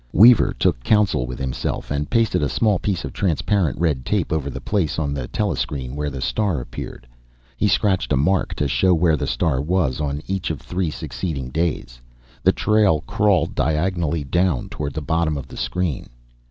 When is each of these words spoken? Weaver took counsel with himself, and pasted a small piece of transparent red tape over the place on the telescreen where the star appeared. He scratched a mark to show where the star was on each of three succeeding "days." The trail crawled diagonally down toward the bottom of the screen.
Weaver 0.13 0.51
took 0.57 0.83
counsel 0.83 1.27
with 1.27 1.37
himself, 1.37 1.91
and 1.91 2.09
pasted 2.09 2.41
a 2.41 2.49
small 2.49 2.79
piece 2.79 3.05
of 3.05 3.13
transparent 3.13 3.77
red 3.77 4.03
tape 4.03 4.33
over 4.33 4.49
the 4.49 4.59
place 4.59 4.97
on 4.97 5.13
the 5.13 5.27
telescreen 5.27 5.93
where 5.95 6.09
the 6.09 6.21
star 6.21 6.59
appeared. 6.59 7.05
He 7.55 7.67
scratched 7.67 8.11
a 8.11 8.17
mark 8.17 8.55
to 8.55 8.67
show 8.67 8.95
where 8.95 9.15
the 9.15 9.27
star 9.27 9.61
was 9.61 10.01
on 10.01 10.23
each 10.25 10.49
of 10.49 10.59
three 10.59 10.89
succeeding 10.89 11.49
"days." 11.51 12.01
The 12.41 12.51
trail 12.51 13.01
crawled 13.01 13.53
diagonally 13.53 14.23
down 14.23 14.69
toward 14.69 14.95
the 14.95 15.01
bottom 15.03 15.37
of 15.37 15.47
the 15.47 15.55
screen. 15.55 16.07